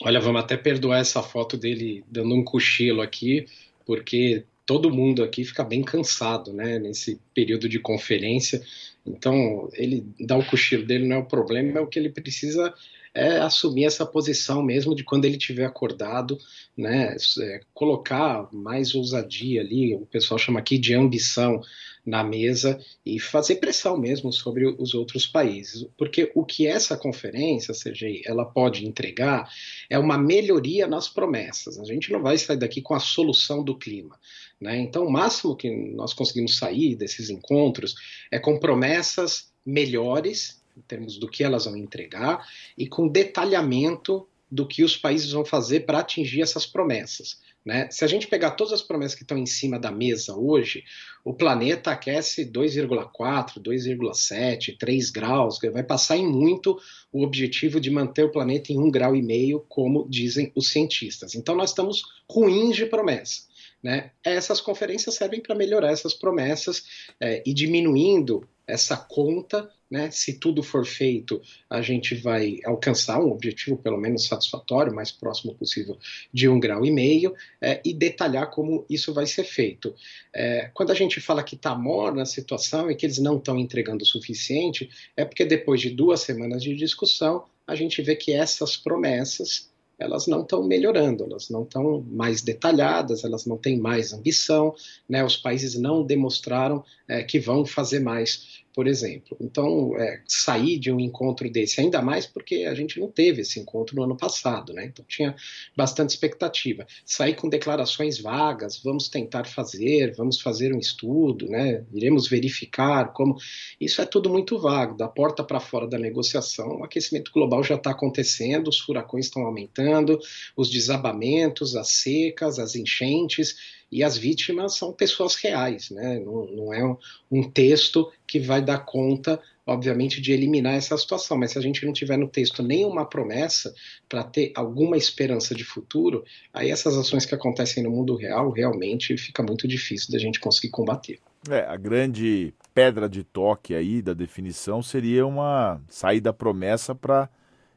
Olha, 0.00 0.20
vamos 0.20 0.40
até 0.40 0.56
perdoar 0.56 1.00
essa 1.00 1.20
foto 1.20 1.56
dele 1.56 2.04
dando 2.08 2.32
um 2.32 2.44
cochilo 2.44 3.02
aqui, 3.02 3.46
porque 3.84 4.44
todo 4.64 4.94
mundo 4.94 5.24
aqui 5.24 5.44
fica 5.44 5.64
bem 5.64 5.82
cansado, 5.82 6.52
né, 6.52 6.78
nesse 6.78 7.20
período 7.34 7.68
de 7.68 7.80
conferência. 7.80 8.62
Então, 9.08 9.68
ele 9.72 10.06
dá 10.20 10.36
o 10.36 10.44
cochilo 10.44 10.86
dele 10.86 11.06
não 11.06 11.16
é 11.16 11.18
o 11.20 11.26
problema, 11.26 11.78
é 11.78 11.82
o 11.82 11.86
que 11.86 11.98
ele 11.98 12.10
precisa 12.10 12.72
é 13.14 13.38
assumir 13.38 13.84
essa 13.84 14.06
posição 14.06 14.62
mesmo 14.62 14.94
de 14.94 15.02
quando 15.02 15.24
ele 15.24 15.36
tiver 15.36 15.64
acordado, 15.64 16.38
né, 16.76 17.16
é, 17.40 17.60
colocar 17.74 18.48
mais 18.52 18.94
ousadia 18.94 19.60
ali, 19.60 19.94
o 19.94 20.06
pessoal 20.06 20.38
chama 20.38 20.60
aqui 20.60 20.78
de 20.78 20.94
ambição 20.94 21.60
na 22.06 22.24
mesa 22.24 22.80
e 23.04 23.20
fazer 23.20 23.56
pressão 23.56 23.98
mesmo 23.98 24.32
sobre 24.32 24.66
os 24.66 24.94
outros 24.94 25.26
países, 25.26 25.86
porque 25.96 26.30
o 26.34 26.44
que 26.44 26.66
essa 26.66 26.96
conferência, 26.96 27.74
CGI, 27.74 28.22
ela 28.24 28.46
pode 28.46 28.86
entregar 28.86 29.50
é 29.90 29.98
uma 29.98 30.16
melhoria 30.16 30.86
nas 30.86 31.08
promessas. 31.08 31.78
A 31.78 31.84
gente 31.84 32.10
não 32.10 32.22
vai 32.22 32.38
sair 32.38 32.56
daqui 32.56 32.80
com 32.80 32.94
a 32.94 33.00
solução 33.00 33.62
do 33.62 33.76
clima, 33.76 34.18
né? 34.60 34.78
Então, 34.78 35.06
o 35.06 35.10
máximo 35.10 35.56
que 35.56 35.70
nós 35.70 36.12
conseguimos 36.12 36.56
sair 36.56 36.96
desses 36.96 37.30
encontros 37.30 37.94
é 38.30 38.38
com 38.38 38.58
promessas 38.58 39.52
melhores 39.64 40.60
em 40.76 40.80
termos 40.82 41.18
do 41.18 41.28
que 41.28 41.42
elas 41.42 41.64
vão 41.64 41.76
entregar 41.76 42.46
e 42.76 42.86
com 42.86 43.08
detalhamento 43.08 44.26
do 44.50 44.66
que 44.66 44.82
os 44.82 44.96
países 44.96 45.32
vão 45.32 45.44
fazer 45.44 45.80
para 45.80 45.98
atingir 45.98 46.40
essas 46.40 46.64
promessas. 46.64 47.38
Né? 47.64 47.86
Se 47.90 48.02
a 48.02 48.08
gente 48.08 48.26
pegar 48.26 48.52
todas 48.52 48.72
as 48.72 48.80
promessas 48.80 49.14
que 49.14 49.22
estão 49.22 49.36
em 49.36 49.44
cima 49.44 49.78
da 49.78 49.90
mesa 49.90 50.34
hoje, 50.34 50.84
o 51.22 51.34
planeta 51.34 51.90
aquece 51.90 52.50
2,4, 52.50 53.60
2,7, 53.60 54.78
3 54.78 55.10
graus, 55.10 55.58
vai 55.70 55.82
passar 55.82 56.16
em 56.16 56.26
muito 56.26 56.80
o 57.12 57.22
objetivo 57.22 57.78
de 57.78 57.90
manter 57.90 58.24
o 58.24 58.32
planeta 58.32 58.72
em 58.72 58.78
um 58.78 58.90
grau 58.90 59.14
e 59.14 59.22
meio, 59.22 59.66
como 59.68 60.08
dizem 60.08 60.50
os 60.54 60.70
cientistas. 60.70 61.34
Então 61.34 61.54
nós 61.54 61.70
estamos 61.70 62.02
ruins 62.30 62.76
de 62.76 62.86
promessa. 62.86 63.47
Né? 63.82 64.10
Essas 64.24 64.60
conferências 64.60 65.14
servem 65.14 65.40
para 65.40 65.54
melhorar 65.54 65.92
essas 65.92 66.14
promessas 66.14 66.84
é, 67.20 67.42
e 67.46 67.54
diminuindo 67.54 68.48
essa 68.66 68.96
conta 68.96 69.70
né? 69.90 70.10
Se 70.10 70.34
tudo 70.34 70.62
for 70.62 70.84
feito, 70.84 71.40
a 71.68 71.80
gente 71.80 72.14
vai 72.14 72.58
alcançar 72.64 73.18
um 73.20 73.30
objetivo 73.30 73.76
pelo 73.76 73.96
menos 73.96 74.26
satisfatório, 74.26 74.94
mais 74.94 75.10
próximo 75.10 75.54
possível 75.54 75.96
de 76.32 76.48
um 76.48 76.60
grau 76.60 76.84
e 76.84 76.90
meio, 76.90 77.34
é, 77.60 77.80
e 77.84 77.94
detalhar 77.94 78.50
como 78.50 78.84
isso 78.88 79.14
vai 79.14 79.26
ser 79.26 79.44
feito. 79.44 79.94
É, 80.34 80.70
quando 80.74 80.90
a 80.90 80.94
gente 80.94 81.20
fala 81.20 81.42
que 81.42 81.54
está 81.54 81.74
morna 81.74 82.22
a 82.22 82.26
situação 82.26 82.90
e 82.90 82.94
que 82.94 83.06
eles 83.06 83.18
não 83.18 83.38
estão 83.38 83.58
entregando 83.58 84.02
o 84.02 84.06
suficiente, 84.06 84.90
é 85.16 85.24
porque 85.24 85.44
depois 85.44 85.80
de 85.80 85.90
duas 85.90 86.20
semanas 86.20 86.62
de 86.62 86.74
discussão, 86.74 87.44
a 87.66 87.74
gente 87.74 88.02
vê 88.02 88.14
que 88.14 88.32
essas 88.32 88.76
promessas 88.76 89.70
elas 89.98 90.26
não 90.26 90.42
estão 90.42 90.62
melhorando, 90.62 91.24
elas 91.24 91.50
não 91.50 91.62
estão 91.64 92.04
mais 92.08 92.40
detalhadas, 92.40 93.24
elas 93.24 93.44
não 93.44 93.56
têm 93.56 93.78
mais 93.78 94.12
ambição, 94.12 94.74
né? 95.08 95.24
os 95.24 95.36
países 95.36 95.78
não 95.78 96.04
demonstraram 96.04 96.84
é, 97.08 97.22
que 97.24 97.40
vão 97.40 97.66
fazer 97.66 98.00
mais 98.00 98.62
por 98.78 98.86
exemplo. 98.86 99.36
Então, 99.40 99.98
é, 99.98 100.22
sair 100.24 100.78
de 100.78 100.92
um 100.92 101.00
encontro 101.00 101.50
desse, 101.50 101.80
ainda 101.80 102.00
mais 102.00 102.26
porque 102.26 102.64
a 102.64 102.76
gente 102.76 103.00
não 103.00 103.10
teve 103.10 103.40
esse 103.40 103.58
encontro 103.58 103.96
no 103.96 104.04
ano 104.04 104.16
passado, 104.16 104.72
né? 104.72 104.84
Então 104.84 105.04
tinha 105.08 105.34
bastante 105.76 106.10
expectativa. 106.10 106.86
Sair 107.04 107.34
com 107.34 107.48
declarações 107.48 108.20
vagas, 108.20 108.80
vamos 108.80 109.08
tentar 109.08 109.48
fazer, 109.48 110.14
vamos 110.14 110.40
fazer 110.40 110.72
um 110.72 110.78
estudo, 110.78 111.48
né? 111.48 111.84
Iremos 111.92 112.28
verificar 112.28 113.12
como. 113.12 113.36
Isso 113.80 114.00
é 114.00 114.06
tudo 114.06 114.30
muito 114.30 114.56
vago, 114.60 114.96
da 114.96 115.08
porta 115.08 115.42
para 115.42 115.58
fora 115.58 115.88
da 115.88 115.98
negociação. 115.98 116.78
O 116.78 116.84
aquecimento 116.84 117.32
global 117.32 117.64
já 117.64 117.74
está 117.74 117.90
acontecendo, 117.90 118.68
os 118.68 118.78
furacões 118.78 119.24
estão 119.24 119.42
aumentando, 119.42 120.20
os 120.56 120.70
desabamentos, 120.70 121.74
as 121.74 121.88
secas, 121.88 122.60
as 122.60 122.76
enchentes 122.76 123.56
e 123.90 124.04
as 124.04 124.16
vítimas 124.16 124.76
são 124.76 124.92
pessoas 124.92 125.34
reais, 125.36 125.90
né? 125.90 126.18
não, 126.18 126.46
não 126.46 126.74
é 126.74 126.84
um, 126.84 126.96
um, 127.30 127.50
texto 127.50 128.10
que 128.28 128.38
vai 128.38 128.60
dar 128.60 128.80
conta, 128.80 129.40
obviamente, 129.66 130.20
de 130.20 130.32
eliminar 130.32 130.74
essa 130.74 130.96
situação, 130.98 131.38
mas 131.38 131.52
se 131.52 131.58
a 131.58 131.62
gente 131.62 131.84
não 131.86 131.94
tiver 131.94 132.18
no 132.18 132.28
texto 132.28 132.62
nenhuma 132.62 133.08
promessa 133.08 133.74
para 134.06 134.22
ter 134.22 134.52
alguma 134.54 134.98
esperança 134.98 135.54
de 135.54 135.64
futuro, 135.64 136.22
aí 136.52 136.70
essas 136.70 136.94
ações 136.94 137.24
que 137.24 137.34
acontecem 137.34 137.82
no 137.82 137.90
mundo 137.90 138.14
real 138.14 138.50
realmente 138.50 139.16
fica 139.16 139.42
muito 139.42 139.66
difícil 139.66 140.12
da 140.12 140.18
gente 140.18 140.38
conseguir 140.38 140.68
combater. 140.68 141.18
É, 141.48 141.60
a 141.60 141.76
grande 141.76 142.52
pedra 142.74 143.08
de 143.08 143.24
toque 143.24 143.74
aí 143.74 144.02
da 144.02 144.12
definição 144.12 144.82
seria 144.82 145.26
uma 145.26 145.80
saída 145.88 146.32
promessa 146.32 146.94
para 146.94 147.30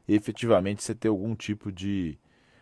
efetivamente 0.06 0.82
você 0.82 0.94
ter 0.94 1.08
algum 1.08 1.34
tipo 1.34 1.72
de 1.72 2.18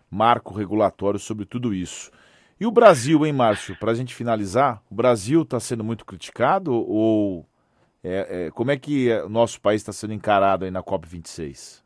marco 0.09 0.55
regulatório 0.55 1.19
sobre 1.19 1.45
tudo 1.45 1.75
isso. 1.75 2.13
E 2.61 2.67
o 2.67 2.71
Brasil, 2.71 3.27
hein, 3.27 3.33
Márcio? 3.33 3.75
Para 3.75 3.91
a 3.91 3.95
gente 3.95 4.15
finalizar, 4.15 4.83
o 4.91 4.95
Brasil 4.95 5.43
está 5.43 5.59
sendo 5.59 5.83
muito 5.83 6.05
criticado 6.05 6.73
ou 6.73 7.47
é, 8.03 8.47
é, 8.47 8.51
como 8.51 8.71
é 8.71 8.77
que 8.77 9.11
o 9.13 9.29
nosso 9.29 9.61
país 9.61 9.83
está 9.83 9.93
sendo 9.93 10.15
encarado 10.15 10.65
aí 10.65 10.71
na 10.71 10.83
COP26? 10.83 11.83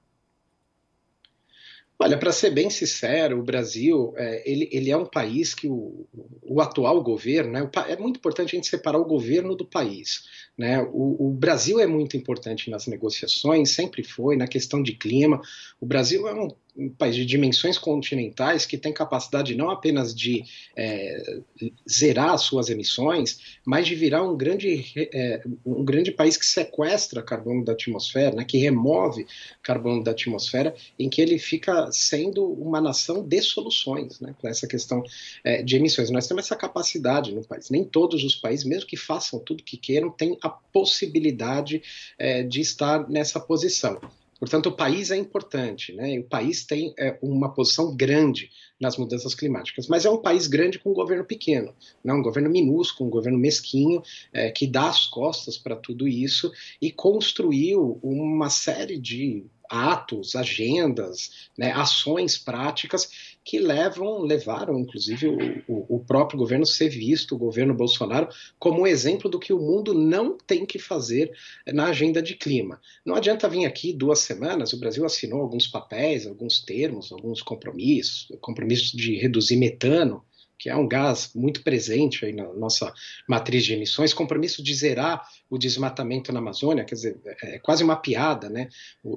Olha, 1.97 2.19
para 2.19 2.33
ser 2.33 2.51
bem 2.51 2.69
sincero, 2.69 3.39
o 3.39 3.43
Brasil 3.43 4.13
é, 4.17 4.51
ele, 4.51 4.69
ele 4.73 4.91
é 4.91 4.97
um 4.97 5.07
país 5.07 5.55
que 5.55 5.69
o, 5.69 6.07
o 6.43 6.61
atual 6.61 7.01
governo, 7.03 7.53
né, 7.53 7.71
é 7.89 7.97
muito 7.97 8.19
importante 8.19 8.55
a 8.55 8.59
gente 8.59 8.67
separar 8.67 8.99
o 8.99 9.05
governo 9.05 9.55
do 9.55 9.65
país. 9.65 10.25
Né? 10.59 10.83
O, 10.83 11.29
o, 11.29 11.31
Brasil 11.31 11.79
é 11.79 11.87
muito 11.87 12.17
importante 12.17 12.69
nas 12.69 12.89
negociações, 12.89 13.71
sempre 13.71 14.03
foi, 14.03 14.37
na 14.37 14.49
questão 14.49 14.83
de 14.83 14.93
clima. 14.93 15.41
O 15.81 15.87
Brasil 15.87 16.27
é 16.27 16.35
um 16.35 16.49
um 16.77 16.89
país 16.89 17.15
de 17.15 17.25
dimensões 17.25 17.79
continentais 17.79 18.67
que 18.67 18.77
tem 18.77 18.93
capacidade 18.93 19.55
não 19.55 19.71
apenas 19.71 20.15
de 20.15 20.45
é, 20.77 21.41
zerar 21.89 22.37
suas 22.39 22.69
emissões, 22.69 23.59
mas 23.65 23.87
de 23.87 23.95
virar 23.95 24.23
um 24.23 24.37
grande, 24.37 24.85
é, 24.97 25.43
um 25.65 25.85
grande 25.85 26.11
país 26.11 26.37
que 26.37 26.45
sequestra 26.45 27.23
carbono 27.23 27.65
da 27.65 27.73
atmosfera, 27.73 28.35
né, 28.35 28.45
que 28.45 28.59
remove 28.59 29.27
carbono 29.63 30.03
da 30.03 30.11
atmosfera, 30.11 30.75
em 30.99 31.09
que 31.09 31.23
ele 31.23 31.39
fica 31.39 31.91
sendo 31.93 32.45
uma 32.45 32.81
nação 32.81 33.23
de 33.27 33.41
soluções 33.41 34.21
né, 34.21 34.35
para 34.41 34.51
essa 34.51 34.67
questão 34.67 35.03
é, 35.45 35.63
de 35.63 35.77
emissões. 35.77 36.11
Nós 36.11 36.27
temos 36.27 36.45
essa 36.45 36.57
capacidade 36.57 37.33
no 37.33 37.45
país. 37.45 37.71
Nem 37.71 37.85
todos 37.85 38.25
os 38.25 38.35
países, 38.35 38.65
mesmo 38.65 38.89
que 38.89 38.97
façam 38.97 39.39
tudo 39.39 39.63
que 39.63 39.77
queiram, 39.77 40.11
têm 40.11 40.37
a 40.43 40.49
possibilidade 40.49 41.83
é, 42.19 42.43
de 42.43 42.61
estar 42.61 43.09
nessa 43.09 43.39
posição. 43.39 44.01
Portanto, 44.39 44.67
o 44.67 44.73
país 44.73 45.11
é 45.11 45.17
importante, 45.17 45.93
né? 45.93 46.19
O 46.19 46.25
país 46.25 46.65
tem 46.65 46.93
é, 46.99 47.19
uma 47.23 47.53
posição 47.53 47.95
grande 47.95 48.51
nas 48.81 48.97
mudanças 48.97 49.35
climáticas, 49.35 49.87
mas 49.87 50.05
é 50.05 50.11
um 50.11 50.21
país 50.21 50.47
grande 50.47 50.79
com 50.79 50.91
um 50.91 50.95
governo 50.95 51.25
pequeno, 51.25 51.75
né? 52.03 52.13
um 52.13 52.23
governo 52.23 52.51
minúsculo, 52.51 53.09
um 53.09 53.13
governo 53.13 53.39
mesquinho, 53.39 54.03
é, 54.33 54.51
que 54.51 54.67
dá 54.67 54.89
as 54.89 55.07
costas 55.07 55.57
para 55.57 55.77
tudo 55.77 56.07
isso 56.09 56.53
e 56.81 56.91
construiu 56.91 57.99
uma 58.03 58.51
série 58.51 58.99
de 58.99 59.45
atos, 59.69 60.37
agendas, 60.37 61.49
né, 61.57 61.73
ações 61.73 62.37
práticas 62.37 63.34
que 63.45 63.59
levam, 63.59 64.23
levaram, 64.23 64.79
inclusive, 64.79 65.29
o, 65.69 65.97
o, 65.97 66.01
próprio 66.01 66.39
governo 66.39 66.65
ser 66.65 66.89
visto, 66.89 67.35
o 67.35 67.39
governo 67.39 67.75
Bolsonaro, 67.75 68.29
como 68.59 68.81
um 68.81 68.87
exemplo 68.87 69.29
do 69.29 69.39
que 69.39 69.53
o 69.53 69.61
mundo 69.61 69.93
não 69.93 70.39
tem 70.39 70.65
que 70.65 70.79
fazer 70.79 71.31
na 71.67 71.89
agenda 71.89 72.23
de 72.23 72.35
clima. 72.35 72.81
Não 73.05 73.15
adianta 73.15 73.49
vir 73.49 73.67
aqui 73.67 73.93
duas 73.93 74.21
semanas, 74.21 74.73
o 74.73 74.79
Brasil 74.79 75.05
assinou 75.05 75.43
alguns 75.43 75.67
papéis, 75.67 76.27
alguns 76.27 76.59
termos, 76.61 77.13
alguns 77.13 77.43
compromissos, 77.43 78.33
compromissos 78.41 78.93
de 78.93 79.17
reduzir 79.17 79.57
metano, 79.57 80.25
que 80.59 80.71
é 80.71 80.77
um 80.77 80.87
gás 80.87 81.31
muito 81.35 81.63
presente 81.63 82.25
aí 82.25 82.33
na 82.33 82.53
nossa 82.53 82.93
matriz 83.29 83.65
de 83.65 83.75
emissões, 83.75 84.15
compromisso 84.15 84.63
de 84.63 84.75
zerar 84.75 85.27
o 85.51 85.59
desmatamento 85.59 86.33
na 86.33 86.39
Amazônia, 86.39 86.85
quer 86.85 86.95
dizer, 86.95 87.21
é, 87.43 87.57
é 87.57 87.59
quase 87.59 87.85
uma 87.85 87.97
piada, 87.97 88.49
né? 88.49 88.69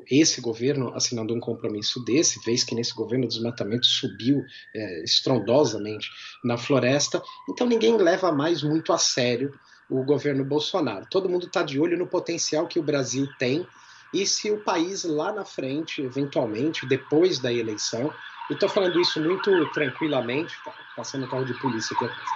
Esse 0.09 0.41
governo 0.41 0.93
assinando 0.93 1.33
um 1.33 1.39
compromisso 1.39 2.03
desse, 2.03 2.43
vez 2.43 2.63
que 2.63 2.75
nesse 2.75 2.93
governo 2.93 3.25
o 3.25 3.29
desmatamento 3.29 3.85
subiu 3.85 4.43
é, 4.75 5.03
estrondosamente 5.03 6.09
na 6.43 6.57
floresta, 6.57 7.21
então 7.49 7.67
ninguém 7.67 7.97
leva 7.97 8.31
mais 8.31 8.63
muito 8.63 8.91
a 8.91 8.97
sério 8.97 9.53
o 9.89 10.03
governo 10.03 10.43
Bolsonaro. 10.43 11.07
Todo 11.09 11.29
mundo 11.29 11.47
está 11.47 11.63
de 11.63 11.79
olho 11.79 11.97
no 11.97 12.07
potencial 12.07 12.67
que 12.67 12.79
o 12.79 12.83
Brasil 12.83 13.27
tem 13.39 13.65
e 14.13 14.25
se 14.25 14.51
o 14.51 14.63
país 14.63 15.03
lá 15.03 15.31
na 15.31 15.43
frente, 15.43 16.01
eventualmente, 16.01 16.87
depois 16.87 17.39
da 17.39 17.51
eleição, 17.51 18.11
eu 18.49 18.53
estou 18.53 18.69
falando 18.69 18.99
isso 18.99 19.21
muito 19.21 19.71
tranquilamente, 19.71 20.55
tá 20.63 20.73
passando 20.95 21.27
carro 21.27 21.45
de 21.45 21.53
polícia 21.59 21.95
aqui 21.95 22.05
atrás. 22.05 22.29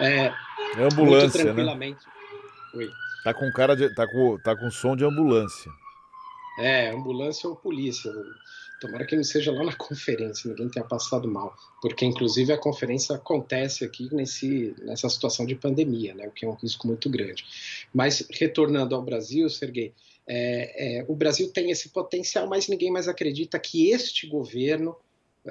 É, 0.00 0.32
é 0.76 0.84
ambulância, 0.84 1.20
muito 1.20 1.38
né? 1.38 1.44
tranquilamente. 1.44 2.06
Né? 2.06 2.12
Oi. 2.74 2.90
Tá 3.24 3.34
com 3.34 3.52
cara 3.52 3.74
de, 3.74 3.94
tá 3.94 4.06
com, 4.06 4.38
tá 4.38 4.56
com 4.56 4.70
som 4.70 4.96
de 4.96 5.04
ambulância. 5.04 5.70
É, 6.58 6.90
ambulância 6.90 7.48
ou 7.48 7.56
polícia. 7.56 8.10
Tomara 8.80 9.04
que 9.04 9.16
não 9.16 9.24
seja 9.24 9.52
lá 9.52 9.64
na 9.64 9.74
conferência, 9.74 10.48
ninguém 10.48 10.68
tenha 10.68 10.84
passado 10.84 11.28
mal, 11.28 11.54
porque 11.82 12.04
inclusive 12.04 12.52
a 12.52 12.58
conferência 12.58 13.16
acontece 13.16 13.84
aqui 13.84 14.08
nesse, 14.14 14.72
nessa 14.78 15.08
situação 15.08 15.44
de 15.44 15.56
pandemia, 15.56 16.14
né, 16.14 16.28
o 16.28 16.30
que 16.30 16.44
é 16.46 16.48
um 16.48 16.54
risco 16.54 16.86
muito 16.86 17.10
grande. 17.10 17.44
Mas 17.92 18.24
retornando 18.30 18.94
ao 18.94 19.02
Brasil, 19.02 19.50
Serguei, 19.50 19.92
é, 20.28 21.00
é, 21.00 21.04
o 21.08 21.16
Brasil 21.16 21.50
tem 21.50 21.70
esse 21.72 21.88
potencial, 21.88 22.46
mas 22.46 22.68
ninguém 22.68 22.92
mais 22.92 23.08
acredita 23.08 23.58
que 23.58 23.90
este 23.90 24.28
governo 24.28 24.94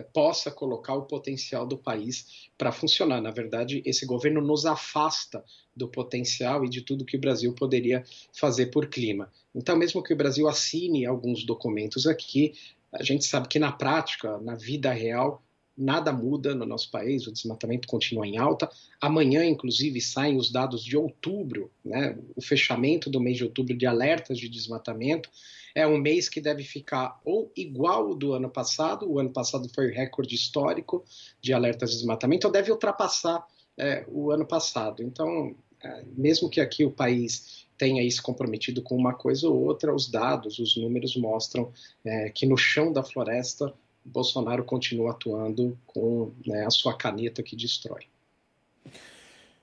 possa 0.04 0.52
colocar 0.52 0.94
o 0.96 1.04
potencial 1.04 1.66
do 1.66 1.78
país 1.78 2.50
para 2.58 2.72
funcionar. 2.72 3.22
Na 3.22 3.32
verdade, 3.32 3.82
esse 3.86 4.06
governo 4.06 4.42
nos 4.42 4.66
afasta 4.66 5.44
do 5.76 5.88
potencial 5.88 6.66
e 6.66 6.70
de 6.70 6.82
tudo 6.82 7.06
que 7.06 7.18
o 7.18 7.20
Brasil 7.20 7.54
poderia 7.54 8.04
fazer 8.34 8.68
por 8.68 8.88
clima. 8.88 9.32
Então, 9.54 9.76
mesmo 9.76 10.04
que 10.04 10.14
o 10.14 10.18
Brasil 10.18 10.48
assine 10.48 11.06
alguns 11.06 11.46
documentos 11.46 12.08
aqui, 12.08 12.54
a 12.92 13.04
gente 13.04 13.26
sabe 13.26 13.48
que 13.48 13.60
na 13.60 13.72
prática, 13.72 14.38
na 14.40 14.56
vida 14.56 14.92
real, 14.92 15.44
nada 15.78 16.12
muda 16.12 16.56
no 16.56 16.66
nosso 16.66 16.90
país, 16.90 17.28
o 17.28 17.32
desmatamento 17.32 17.88
continua 17.88 18.26
em 18.26 18.38
alta. 18.38 18.70
Amanhã, 19.00 19.46
inclusive, 19.46 20.02
saem 20.02 20.38
os 20.38 20.52
dados 20.52 20.84
de 20.84 20.98
outubro, 20.98 21.72
né, 21.86 22.18
o 22.36 22.42
fechamento 22.42 23.10
do 23.10 23.20
mês 23.20 23.38
de 23.38 23.44
outubro 23.44 23.78
de 23.78 23.86
alertas 23.86 24.40
de 24.40 24.50
desmatamento 24.50 25.30
é 25.78 25.86
um 25.86 26.00
mês 26.00 26.28
que 26.28 26.42
deve 26.42 26.64
ficar 26.64 27.22
ou 27.24 27.52
igual 27.56 28.08
ao 28.08 28.16
do 28.16 28.34
ano 28.34 28.50
passado, 28.50 29.08
o 29.08 29.20
ano 29.20 29.30
passado 29.30 29.70
foi 29.70 29.92
recorde 29.92 30.34
histórico 30.34 31.06
de 31.40 31.54
alertas 31.54 31.92
de 31.92 31.98
desmatamento, 31.98 32.48
ou 32.48 32.54
deve 32.54 32.72
ultrapassar 32.72 33.46
é, 33.78 34.04
o 34.08 34.32
ano 34.32 34.44
passado. 34.44 35.04
Então, 35.04 35.56
é, 35.84 36.04
mesmo 36.18 36.50
que 36.50 36.60
aqui 36.60 36.84
o 36.84 36.90
país 36.90 37.68
tenha 37.78 38.04
isso 38.04 38.24
comprometido 38.24 38.82
com 38.82 38.96
uma 38.96 39.14
coisa 39.14 39.48
ou 39.48 39.66
outra, 39.66 39.94
os 39.94 40.10
dados, 40.10 40.58
os 40.58 40.76
números 40.76 41.16
mostram 41.16 41.72
é, 42.04 42.32
que 42.32 42.48
no 42.48 42.58
chão 42.58 42.92
da 42.92 43.04
floresta 43.04 43.72
Bolsonaro 44.08 44.64
continua 44.64 45.12
atuando 45.12 45.78
com 45.86 46.32
né, 46.46 46.66
a 46.66 46.70
sua 46.70 46.96
caneta 46.96 47.44
que 47.44 47.56
destrói. 47.56 48.06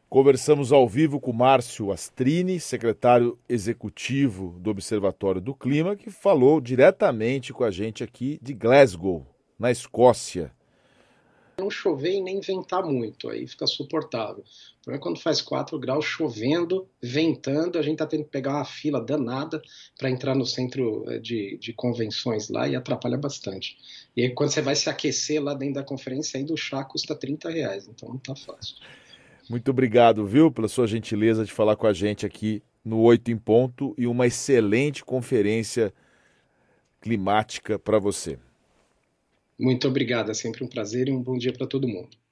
Conversamos 0.09 0.71
ao 0.71 0.89
vivo 0.89 1.19
com 1.19 1.33
Márcio 1.33 1.91
Astrini, 1.91 2.61
secretário 2.61 3.37
executivo 3.49 4.55
do 4.61 4.71
Observatório 4.71 5.41
do 5.41 5.55
Clima, 5.55 5.97
que 5.97 6.09
falou 6.09 6.61
diretamente 6.61 7.53
com 7.53 7.65
a 7.65 7.71
gente 7.71 8.05
aqui 8.05 8.39
de 8.41 8.55
Glasgow, 8.55 9.27
na 9.59 9.73
Escócia. 9.73 10.53
Não 11.56 11.70
chover 11.70 12.14
e 12.14 12.20
nem 12.20 12.40
ventar 12.40 12.82
muito, 12.84 13.28
aí 13.28 13.46
fica 13.46 13.66
suportável. 13.66 14.44
é 14.88 14.99
quando 14.99 15.20
faz 15.20 15.40
4 15.40 15.78
graus 15.78 16.04
chovendo, 16.04 16.88
ventando, 17.00 17.78
a 17.78 17.82
gente 17.82 17.94
está 17.94 18.06
tendo 18.06 18.25
que 18.25 18.30
pegar 18.30 18.54
uma 18.54 18.64
fila 18.64 19.00
danada 19.00 19.62
para 19.96 20.11
entrar 20.11 20.34
no 20.34 20.44
centro 20.44 21.04
eh, 21.08 21.18
de, 21.18 21.56
de 21.58 21.73
convenções 21.73 22.49
lá 22.49 22.68
e 22.68 22.75
atrapalha 22.75 23.16
bastante. 23.16 23.76
E 24.16 24.23
aí, 24.23 24.30
quando 24.30 24.50
você 24.50 24.61
vai 24.61 24.75
se 24.75 24.90
aquecer 24.90 25.42
lá 25.42 25.54
dentro 25.54 25.75
da 25.75 25.84
conferência, 25.84 26.38
ainda 26.38 26.52
o 26.52 26.56
chá 26.56 26.84
custa 26.84 27.14
30 27.14 27.50
reais, 27.50 27.88
então 27.88 28.08
não 28.08 28.16
está 28.16 28.34
fácil. 28.34 28.76
Muito 29.49 29.70
obrigado, 29.70 30.26
viu, 30.26 30.50
pela 30.50 30.68
sua 30.68 30.87
gentileza 30.87 31.44
de 31.44 31.52
falar 31.52 31.76
com 31.76 31.87
a 31.87 31.92
gente 31.92 32.25
aqui 32.25 32.62
no 32.84 33.00
Oito 33.00 33.30
em 33.30 33.37
Ponto 33.37 33.94
e 33.96 34.06
uma 34.06 34.26
excelente 34.26 35.04
conferência 35.04 35.92
climática 37.00 37.78
para 37.78 37.99
você. 37.99 38.38
Muito 39.58 39.88
obrigado, 39.88 40.30
é 40.30 40.34
sempre 40.34 40.62
um 40.62 40.68
prazer 40.68 41.08
e 41.08 41.11
um 41.11 41.20
bom 41.20 41.37
dia 41.37 41.52
para 41.52 41.66
todo 41.66 41.88
mundo. 41.88 42.16